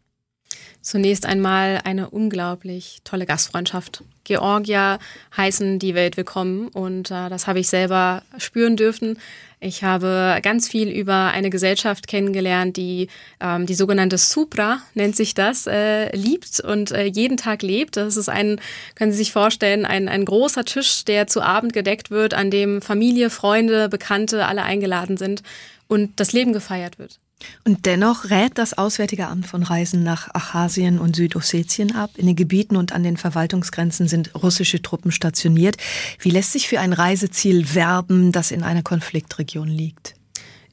[0.80, 4.04] Zunächst einmal eine unglaublich tolle Gastfreundschaft.
[4.24, 4.98] Georgier
[5.36, 9.18] heißen die Welt willkommen und äh, das habe ich selber spüren dürfen.
[9.60, 13.08] Ich habe ganz viel über eine Gesellschaft kennengelernt, die
[13.40, 17.96] ähm, die sogenannte Supra nennt sich das, äh, liebt und äh, jeden Tag lebt.
[17.96, 18.60] Das ist ein,
[18.94, 22.80] können Sie sich vorstellen, ein, ein großer Tisch, der zu Abend gedeckt wird, an dem
[22.82, 25.42] Familie, Freunde, Bekannte alle eingeladen sind
[25.88, 27.18] und das Leben gefeiert wird.
[27.64, 32.10] Und dennoch rät das Auswärtige Amt von Reisen nach Achasien und Südossetien ab.
[32.16, 35.76] In den Gebieten und an den Verwaltungsgrenzen sind russische Truppen stationiert.
[36.18, 40.14] Wie lässt sich für ein Reiseziel werben, das in einer Konfliktregion liegt?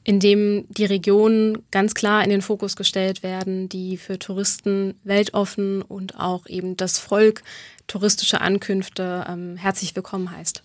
[0.02, 6.18] Indem die Regionen ganz klar in den Fokus gestellt werden, die für Touristen weltoffen und
[6.18, 7.42] auch eben das Volk
[7.88, 10.62] touristische Ankünfte ähm, herzlich willkommen heißt.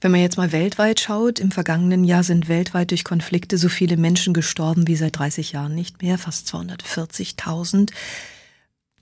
[0.00, 3.96] Wenn man jetzt mal weltweit schaut, im vergangenen Jahr sind weltweit durch Konflikte so viele
[3.96, 7.90] Menschen gestorben wie seit 30 Jahren nicht mehr, fast 240.000.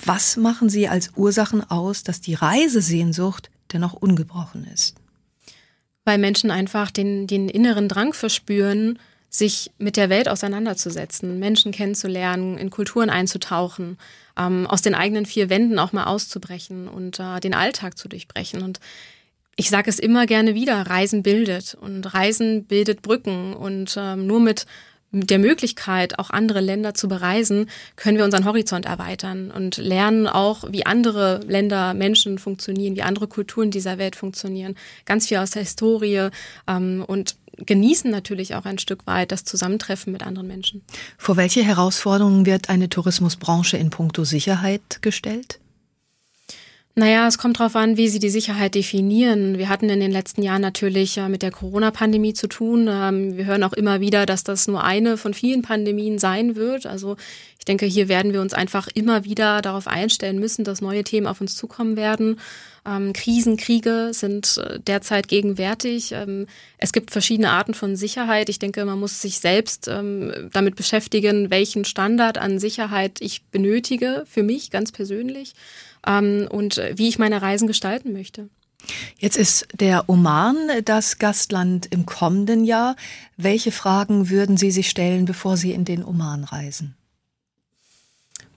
[0.05, 4.97] Was machen Sie als Ursachen aus, dass die Reisesehnsucht dennoch ungebrochen ist?
[6.05, 8.99] Weil Menschen einfach den, den inneren Drang verspüren,
[9.33, 13.97] sich mit der Welt auseinanderzusetzen, Menschen kennenzulernen, in Kulturen einzutauchen,
[14.37, 18.63] ähm, aus den eigenen vier Wänden auch mal auszubrechen und äh, den Alltag zu durchbrechen.
[18.63, 18.79] Und
[19.57, 24.41] ich sage es immer gerne wieder, Reisen bildet und Reisen bildet Brücken und ähm, nur
[24.41, 24.67] mit
[25.13, 30.65] der Möglichkeit, auch andere Länder zu bereisen, können wir unseren Horizont erweitern und lernen auch,
[30.71, 34.75] wie andere Länder, Menschen funktionieren, wie andere Kulturen dieser Welt funktionieren.
[35.05, 36.29] Ganz viel aus der Historie
[36.67, 40.83] ähm, und genießen natürlich auch ein Stück weit das Zusammentreffen mit anderen Menschen.
[41.19, 45.61] Vor welche Herausforderungen wird eine Tourismusbranche in puncto Sicherheit gestellt?
[46.95, 49.57] Naja, es kommt darauf an, wie Sie die Sicherheit definieren.
[49.57, 52.87] Wir hatten in den letzten Jahren natürlich mit der Corona-Pandemie zu tun.
[52.87, 56.85] Ähm, wir hören auch immer wieder, dass das nur eine von vielen Pandemien sein wird.
[56.85, 57.17] Also
[57.59, 61.27] ich denke, hier werden wir uns einfach immer wieder darauf einstellen müssen, dass neue Themen
[61.27, 62.39] auf uns zukommen werden.
[62.85, 66.13] Ähm, Krisen, Kriege sind äh, derzeit gegenwärtig.
[66.13, 68.51] Ähm, es gibt verschiedene Arten von Sicherheit.
[68.51, 74.43] Ich denke, man muss sich selbst damit beschäftigen, welchen Standard an Sicherheit ich benötige, für
[74.43, 75.55] mich ganz persönlich,
[76.07, 78.49] ähm, und wie ich meine Reisen gestalten möchte.
[79.19, 82.97] Jetzt ist der Oman das Gastland im kommenden Jahr.
[83.37, 86.97] Welche Fragen würden Sie sich stellen, bevor Sie in den Oman reisen?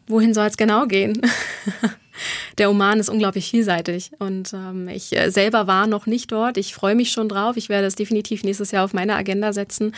[0.08, 1.22] Wohin soll es genau gehen?
[2.58, 6.58] der Oman ist unglaublich vielseitig und ähm, ich äh, selber war noch nicht dort.
[6.58, 7.58] Ich freue mich schon drauf.
[7.58, 9.94] Ich werde es definitiv nächstes Jahr auf meine Agenda setzen,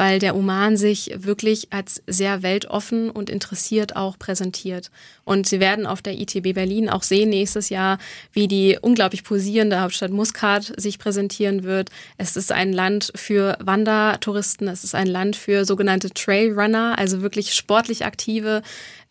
[0.00, 4.90] weil der Oman sich wirklich als sehr weltoffen und interessiert auch präsentiert.
[5.24, 7.98] Und Sie werden auf der ITB Berlin auch sehen nächstes Jahr,
[8.32, 11.90] wie die unglaublich posierende Hauptstadt Muscat sich präsentieren wird.
[12.16, 17.54] Es ist ein Land für Wandertouristen, es ist ein Land für sogenannte Trailrunner, also wirklich
[17.54, 18.62] sportlich aktive.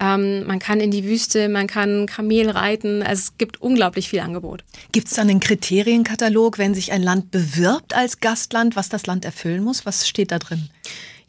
[0.02, 2.89] Ähm, man kann in die Wüste, man kann Kamel reiten.
[3.04, 4.64] Also es gibt unglaublich viel Angebot.
[4.92, 9.26] Gibt es dann einen Kriterienkatalog, wenn sich ein Land bewirbt als Gastland, was das Land
[9.26, 9.86] erfüllen muss?
[9.86, 10.70] Was steht da drin?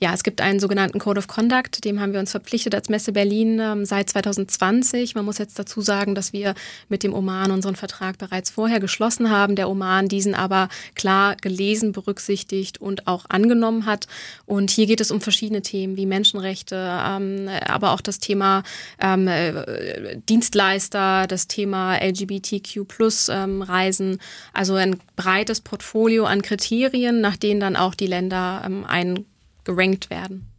[0.03, 3.13] Ja, es gibt einen sogenannten Code of Conduct, dem haben wir uns verpflichtet als Messe
[3.13, 5.15] Berlin ähm, seit 2020.
[5.15, 6.55] Man muss jetzt dazu sagen, dass wir
[6.89, 9.57] mit dem Oman unseren Vertrag bereits vorher geschlossen haben.
[9.57, 14.07] Der Oman diesen aber klar gelesen, berücksichtigt und auch angenommen hat.
[14.47, 18.63] Und hier geht es um verschiedene Themen wie Menschenrechte, ähm, aber auch das Thema
[19.03, 24.19] ähm, äh, Dienstleister, das Thema LGBTQ plus ähm, Reisen.
[24.55, 29.27] Also ein breites Portfolio an Kriterien, nach denen dann auch die Länder ähm, ein
[29.65, 30.51] gerankt werden.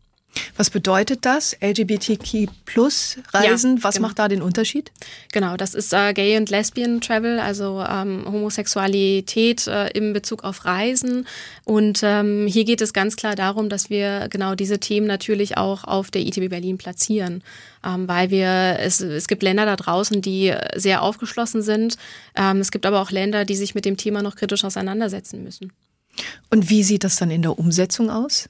[0.56, 1.58] Was bedeutet das?
[1.62, 3.78] LGBTQ plus Reisen?
[3.78, 4.08] Ja, Was genau.
[4.08, 4.92] macht da den Unterschied?
[5.34, 10.64] Genau, das ist äh, Gay und Lesbian Travel, also ähm, Homosexualität äh, im Bezug auf
[10.64, 11.28] Reisen.
[11.66, 15.84] Und ähm, hier geht es ganz klar darum, dass wir genau diese Themen natürlich auch
[15.84, 17.44] auf der ITB Berlin platzieren.
[17.86, 21.98] Ähm, weil wir, es, es gibt Länder da draußen, die sehr aufgeschlossen sind.
[22.36, 25.74] Ähm, es gibt aber auch Länder, die sich mit dem Thema noch kritisch auseinandersetzen müssen.
[26.50, 28.48] Und wie sieht das dann in der Umsetzung aus?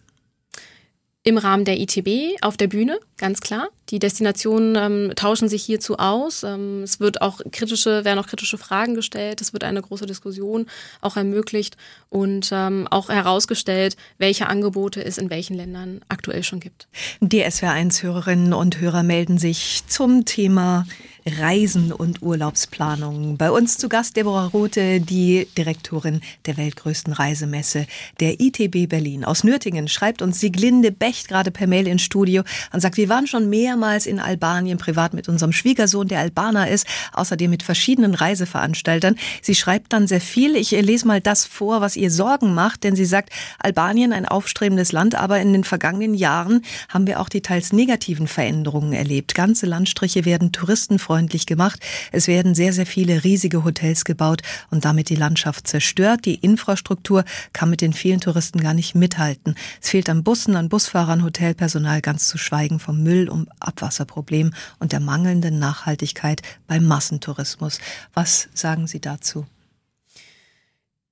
[1.24, 3.70] Im Rahmen der ITB auf der Bühne, ganz klar.
[3.92, 6.44] Die Destinationen ähm, tauschen sich hierzu aus.
[6.44, 9.42] Ähm, es wird auch kritische, werden auch kritische Fragen gestellt.
[9.42, 10.66] Es wird eine große Diskussion
[11.02, 11.76] auch ermöglicht
[12.10, 16.88] und ähm, auch herausgestellt, welche Angebote es in welchen Ländern aktuell schon gibt.
[17.20, 20.86] Die SWR1-Hörerinnen und Hörer melden sich zum Thema
[21.26, 23.38] Reisen und Urlaubsplanung.
[23.38, 27.86] Bei uns zu Gast Deborah Rothe, die Direktorin der weltgrößten Reisemesse,
[28.20, 29.24] der ITB Berlin.
[29.24, 33.28] Aus Nürtingen schreibt uns Sieglinde Becht gerade per Mail ins Studio und sagt, wir waren
[33.28, 39.16] schon mehrmals in Albanien privat mit unserem Schwiegersohn, der Albaner ist, außerdem mit verschiedenen Reiseveranstaltern.
[39.42, 40.56] Sie schreibt dann sehr viel.
[40.56, 44.94] Ich lese mal das vor, was ihr Sorgen macht, denn sie sagt, Albanien ein aufstrebendes
[44.94, 49.36] Land, aber in den vergangenen Jahren haben wir auch die teils negativen Veränderungen erlebt.
[49.36, 51.80] Ganze Landstriche werden Touristen unfreundlich gemacht.
[52.12, 56.26] Es werden sehr, sehr viele riesige Hotels gebaut und damit die Landschaft zerstört.
[56.26, 59.56] Die Infrastruktur kann mit den vielen Touristen gar nicht mithalten.
[59.82, 64.92] Es fehlt an Bussen, an Busfahrern, Hotelpersonal, ganz zu schweigen vom Müll- und Abwasserproblem und
[64.92, 67.80] der mangelnden Nachhaltigkeit beim Massentourismus.
[68.14, 69.46] Was sagen Sie dazu?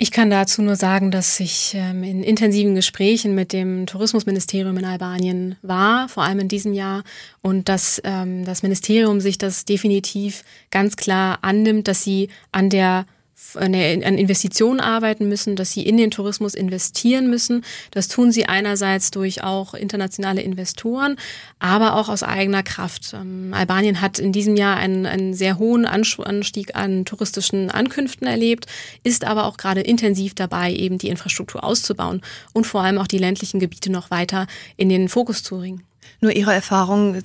[0.01, 4.85] Ich kann dazu nur sagen, dass ich ähm, in intensiven Gesprächen mit dem Tourismusministerium in
[4.85, 7.03] Albanien war, vor allem in diesem Jahr,
[7.41, 13.07] und dass ähm, das Ministerium sich das definitiv ganz klar annimmt, dass sie an der
[13.55, 17.63] an Investitionen arbeiten müssen, dass sie in den Tourismus investieren müssen.
[17.91, 21.17] Das tun sie einerseits durch auch internationale Investoren,
[21.57, 23.13] aber auch aus eigener Kraft.
[23.13, 28.65] Ähm, Albanien hat in diesem Jahr einen, einen sehr hohen Anstieg an touristischen Ankünften erlebt,
[29.03, 32.21] ist aber auch gerade intensiv dabei, eben die Infrastruktur auszubauen
[32.53, 34.47] und vor allem auch die ländlichen Gebiete noch weiter
[34.77, 35.83] in den Fokus zu bringen.
[36.21, 37.23] Nur Ihre Erfahrung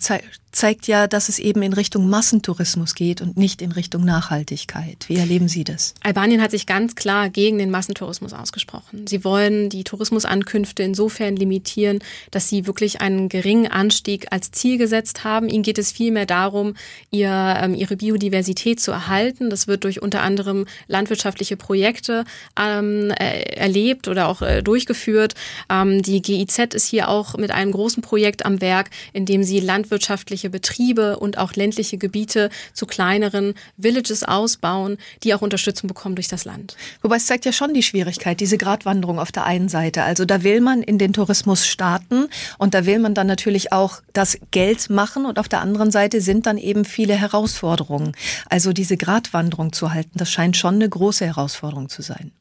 [0.54, 5.04] zeigt ja, dass es eben in Richtung Massentourismus geht und nicht in Richtung Nachhaltigkeit.
[5.08, 5.94] Wie erleben Sie das?
[6.02, 9.06] Albanien hat sich ganz klar gegen den Massentourismus ausgesprochen.
[9.06, 11.98] Sie wollen die Tourismusankünfte insofern limitieren,
[12.30, 15.48] dass sie wirklich einen geringen Anstieg als Ziel gesetzt haben.
[15.48, 16.74] Ihnen geht es vielmehr darum,
[17.10, 19.50] ihr, ähm, ihre Biodiversität zu erhalten.
[19.50, 22.24] Das wird durch unter anderem landwirtschaftliche Projekte
[22.58, 25.34] ähm, äh, erlebt oder auch äh, durchgeführt.
[25.70, 29.60] Ähm, die GIZ ist hier auch mit einem großen Projekt am Werk, in dem sie
[29.60, 36.28] landwirtschaftliche Betriebe und auch ländliche Gebiete zu kleineren Villages ausbauen, die auch Unterstützung bekommen durch
[36.28, 36.76] das Land.
[37.02, 40.02] Wobei es zeigt ja schon die Schwierigkeit, diese Gratwanderung auf der einen Seite.
[40.02, 42.28] Also da will man in den Tourismus starten
[42.58, 46.20] und da will man dann natürlich auch das Geld machen und auf der anderen Seite
[46.20, 48.12] sind dann eben viele Herausforderungen.
[48.48, 52.32] Also diese Gratwanderung zu halten, das scheint schon eine große Herausforderung zu sein.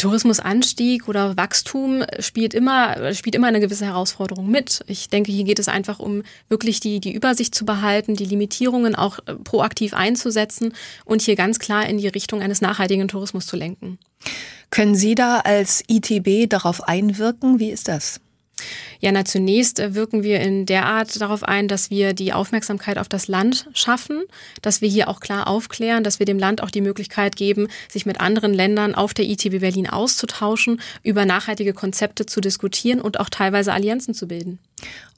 [0.00, 4.80] Tourismusanstieg oder Wachstum spielt immer, spielt immer eine gewisse Herausforderung mit.
[4.86, 8.94] Ich denke, hier geht es einfach um wirklich die, die Übersicht zu behalten, die Limitierungen
[8.94, 10.72] auch äh, proaktiv einzusetzen
[11.04, 13.98] und hier ganz klar in die Richtung eines nachhaltigen Tourismus zu lenken.
[14.70, 17.58] Können Sie da als ITB darauf einwirken?
[17.58, 18.20] Wie ist das?
[19.00, 22.98] Ja, na, zunächst äh, wirken wir in der Art darauf ein, dass wir die Aufmerksamkeit
[22.98, 24.22] auf das Land schaffen,
[24.62, 28.06] dass wir hier auch klar aufklären, dass wir dem Land auch die Möglichkeit geben, sich
[28.06, 33.30] mit anderen Ländern auf der ITB Berlin auszutauschen, über nachhaltige Konzepte zu diskutieren und auch
[33.30, 34.58] teilweise Allianzen zu bilden.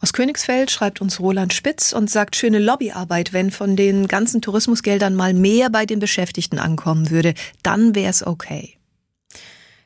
[0.00, 5.14] Aus Königsfeld schreibt uns Roland Spitz und sagt schöne Lobbyarbeit, wenn von den ganzen Tourismusgeldern
[5.14, 8.76] mal mehr bei den Beschäftigten ankommen würde, dann wäre es okay.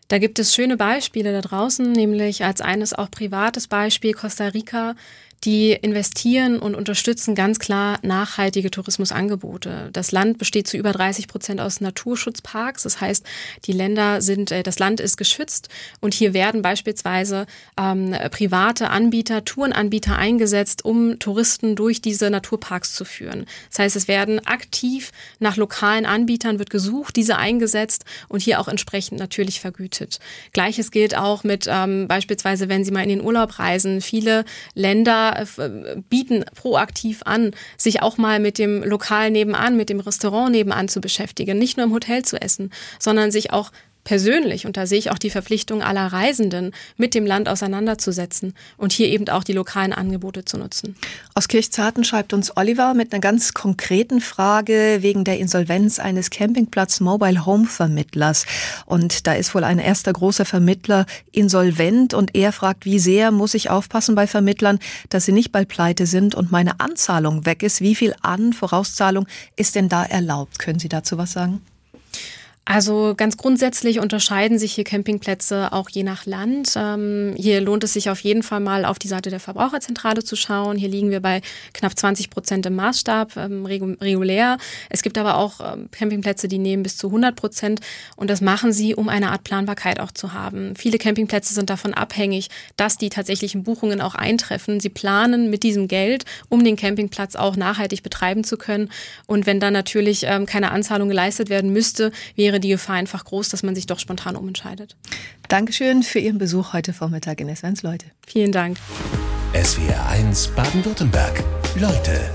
[0.08, 4.94] Da gibt es schöne Beispiele da draußen, nämlich als eines auch privates Beispiel Costa Rica
[5.44, 9.90] die investieren und unterstützen ganz klar nachhaltige Tourismusangebote.
[9.92, 12.82] Das Land besteht zu über 30 Prozent aus Naturschutzparks.
[12.84, 13.24] Das heißt,
[13.64, 15.68] die Länder sind, äh, das Land ist geschützt
[16.00, 17.46] und hier werden beispielsweise
[17.78, 23.46] ähm, private Anbieter, Tourenanbieter eingesetzt, um Touristen durch diese Naturparks zu führen.
[23.70, 28.68] Das heißt, es werden aktiv nach lokalen Anbietern wird gesucht, diese eingesetzt und hier auch
[28.68, 30.18] entsprechend natürlich vergütet.
[30.52, 34.00] Gleiches gilt auch mit ähm, beispielsweise, wenn Sie mal in den Urlaub reisen.
[34.00, 34.44] Viele
[34.74, 40.52] Länder äh, bieten proaktiv an, sich auch mal mit dem Lokal nebenan, mit dem Restaurant
[40.52, 43.72] nebenan zu beschäftigen, nicht nur im Hotel zu essen, sondern sich auch
[44.06, 48.92] persönlich, und da sehe ich auch die Verpflichtung aller Reisenden, mit dem Land auseinanderzusetzen und
[48.92, 50.96] hier eben auch die lokalen Angebote zu nutzen.
[51.34, 57.00] Aus Kirchzarten schreibt uns Oliver mit einer ganz konkreten Frage wegen der Insolvenz eines Campingplatz
[57.00, 58.46] Mobile Home Vermittlers.
[58.86, 63.54] Und da ist wohl ein erster großer Vermittler insolvent und er fragt, wie sehr muss
[63.54, 67.80] ich aufpassen bei Vermittlern, dass sie nicht bald pleite sind und meine Anzahlung weg ist.
[67.80, 70.60] Wie viel An Vorauszahlung ist denn da erlaubt?
[70.60, 71.60] Können Sie dazu was sagen?
[72.68, 76.72] Also ganz grundsätzlich unterscheiden sich hier Campingplätze auch je nach Land.
[76.76, 80.34] Ähm, hier lohnt es sich auf jeden Fall mal auf die Seite der Verbraucherzentrale zu
[80.34, 80.76] schauen.
[80.76, 84.58] Hier liegen wir bei knapp 20 Prozent im Maßstab ähm, regulär.
[84.90, 87.80] Es gibt aber auch ähm, Campingplätze, die nehmen bis zu 100 Prozent
[88.16, 90.74] und das machen sie, um eine Art Planbarkeit auch zu haben.
[90.74, 94.80] Viele Campingplätze sind davon abhängig, dass die tatsächlichen Buchungen auch eintreffen.
[94.80, 98.90] Sie planen mit diesem Geld, um den Campingplatz auch nachhaltig betreiben zu können.
[99.26, 103.24] Und wenn dann natürlich ähm, keine Anzahlung geleistet werden müsste, wäre wäre die Gefahr einfach
[103.24, 104.96] groß, dass man sich doch spontan umentscheidet.
[105.48, 108.06] Dankeschön für Ihren Besuch heute Vormittag in S1 Leute.
[108.26, 108.78] Vielen Dank.
[109.52, 111.44] SWR 1 Baden-Württemberg.
[111.78, 112.30] Leute,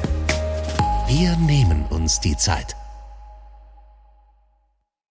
[1.08, 2.76] wir nehmen uns die Zeit.